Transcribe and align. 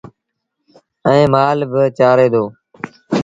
ائيٚݩ 1.07 1.31
مآل 1.33 1.59
با 1.71 1.81
چآري 1.97 2.27
دو 2.33 2.43